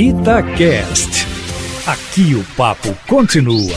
Itacast. 0.00 1.26
Aqui 1.84 2.32
o 2.36 2.44
papo 2.56 2.96
continua. 3.08 3.76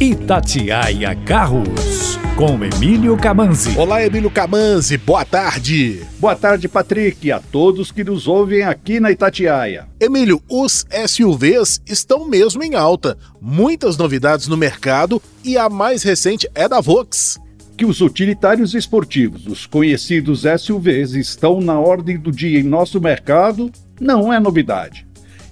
Itatiaia 0.00 1.14
Carros, 1.24 2.18
com 2.34 2.64
Emílio 2.64 3.16
Camanzi. 3.16 3.78
Olá, 3.78 4.04
Emílio 4.04 4.28
Camanzi, 4.28 4.98
boa 4.98 5.24
tarde. 5.24 6.04
Boa 6.18 6.34
tarde, 6.34 6.66
Patrick, 6.66 7.28
e 7.28 7.30
a 7.30 7.38
todos 7.38 7.92
que 7.92 8.02
nos 8.02 8.26
ouvem 8.26 8.64
aqui 8.64 8.98
na 8.98 9.12
Itatiaia. 9.12 9.86
Emílio, 10.00 10.42
os 10.50 10.84
SUVs 11.06 11.80
estão 11.86 12.28
mesmo 12.28 12.64
em 12.64 12.74
alta. 12.74 13.16
Muitas 13.40 13.96
novidades 13.96 14.48
no 14.48 14.56
mercado 14.56 15.22
e 15.44 15.56
a 15.56 15.68
mais 15.68 16.02
recente 16.02 16.50
é 16.56 16.68
da 16.68 16.80
Vox. 16.80 17.38
Que 17.80 17.86
os 17.86 18.02
utilitários 18.02 18.74
esportivos, 18.74 19.46
os 19.46 19.64
conhecidos 19.64 20.42
SUVs, 20.42 21.14
estão 21.14 21.62
na 21.62 21.80
ordem 21.80 22.18
do 22.18 22.30
dia 22.30 22.60
em 22.60 22.62
nosso 22.62 23.00
mercado 23.00 23.72
não 23.98 24.30
é 24.30 24.38
novidade. 24.38 25.06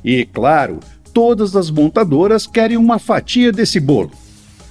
E, 0.05 0.27
claro, 0.27 0.79
todas 1.15 1.57
as 1.57 1.71
montadoras 1.71 2.47
querem 2.47 2.77
uma 2.77 2.99
fatia 2.99 3.51
desse 3.51 3.81
bolo. 3.81 4.11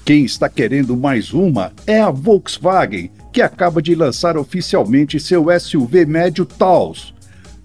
Quem 0.05 0.23
está 0.23 0.47
querendo 0.47 0.95
mais 0.95 1.33
uma 1.33 1.73
é 1.87 1.99
a 1.99 2.11
Volkswagen, 2.11 3.09
que 3.33 3.41
acaba 3.41 3.81
de 3.81 3.95
lançar 3.95 4.37
oficialmente 4.37 5.19
seu 5.19 5.47
SUV 5.59 6.05
médio 6.05 6.45
Taos. 6.45 7.11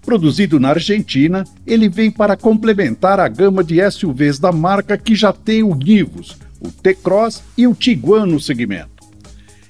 Produzido 0.01 0.59
na 0.59 0.71
Argentina, 0.71 1.45
ele 1.67 1.91
vem 1.91 2.11
para 2.11 2.35
complementar 2.35 3.21
a 3.21 3.29
gama 3.29 3.63
de 3.63 3.79
SUVs 3.91 4.39
da 4.39 4.53
marca 4.53 4.97
que 4.97 5.15
já 5.15 5.35
tem 5.35 5.63
o 5.63 5.75
Nivus, 5.75 6.39
o 6.63 6.73
T-Cross 6.73 7.43
e 7.59 7.67
o 7.67 7.75
Tiguan 7.75 8.25
no 8.25 8.41
segmento. 8.41 9.02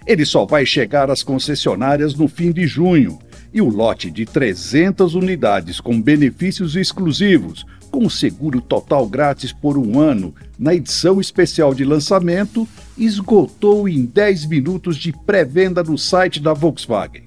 Ele 0.06 0.24
só 0.24 0.44
vai 0.44 0.66
chegar 0.66 1.10
às 1.10 1.22
concessionárias 1.22 2.14
no 2.14 2.28
fim 2.28 2.50
de 2.50 2.66
junho 2.66 3.18
e 3.52 3.60
o 3.60 3.68
lote 3.68 4.10
de 4.10 4.24
300 4.24 5.14
unidades 5.14 5.80
com 5.80 6.00
benefícios 6.00 6.74
exclusivos, 6.74 7.64
com 7.90 8.08
seguro 8.08 8.60
total 8.60 9.06
grátis 9.06 9.52
por 9.52 9.76
um 9.76 10.00
ano, 10.00 10.34
na 10.58 10.74
edição 10.74 11.20
especial 11.20 11.74
de 11.74 11.84
lançamento, 11.84 12.66
esgotou 12.96 13.86
em 13.88 14.06
10 14.06 14.46
minutos 14.46 14.96
de 14.96 15.12
pré-venda 15.12 15.82
no 15.82 15.98
site 15.98 16.40
da 16.40 16.54
Volkswagen. 16.54 17.24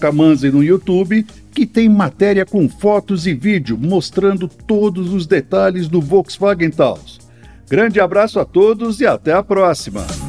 no 0.52 0.64
YouTube, 0.64 1.26
que 1.52 1.66
tem 1.66 1.88
matéria 1.88 2.46
com 2.46 2.68
fotos 2.68 3.28
e 3.28 3.34
vídeo 3.34 3.78
mostrando 3.78 4.48
todos 4.48 5.14
os 5.14 5.28
detalhes 5.28 5.88
do 5.88 6.02
Volkswagen 6.02 6.72
Taos. 6.72 7.20
Grande 7.70 8.00
abraço 8.00 8.40
a 8.40 8.46
todos 8.46 9.00
e 9.00 9.06
até 9.06 9.34
a 9.34 9.44
próxima! 9.44 10.29